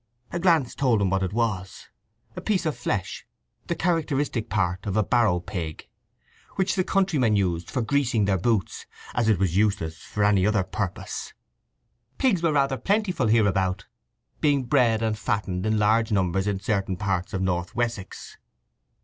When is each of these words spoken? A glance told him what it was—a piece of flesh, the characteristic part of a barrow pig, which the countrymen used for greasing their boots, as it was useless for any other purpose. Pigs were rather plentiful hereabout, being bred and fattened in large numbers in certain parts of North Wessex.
A 0.31 0.39
glance 0.39 0.73
told 0.73 0.99
him 0.99 1.11
what 1.11 1.21
it 1.21 1.31
was—a 1.31 2.41
piece 2.41 2.65
of 2.65 2.75
flesh, 2.75 3.23
the 3.67 3.75
characteristic 3.75 4.49
part 4.49 4.87
of 4.87 4.97
a 4.97 5.03
barrow 5.03 5.39
pig, 5.39 5.87
which 6.55 6.73
the 6.73 6.83
countrymen 6.83 7.35
used 7.35 7.69
for 7.69 7.83
greasing 7.83 8.25
their 8.25 8.39
boots, 8.39 8.87
as 9.13 9.29
it 9.29 9.37
was 9.37 9.55
useless 9.55 9.99
for 10.01 10.23
any 10.23 10.43
other 10.43 10.63
purpose. 10.63 11.35
Pigs 12.17 12.41
were 12.41 12.53
rather 12.53 12.77
plentiful 12.77 13.27
hereabout, 13.27 13.85
being 14.39 14.63
bred 14.63 15.03
and 15.03 15.19
fattened 15.19 15.67
in 15.67 15.77
large 15.77 16.11
numbers 16.11 16.47
in 16.47 16.59
certain 16.59 16.97
parts 16.97 17.31
of 17.31 17.43
North 17.43 17.75
Wessex. 17.75 18.37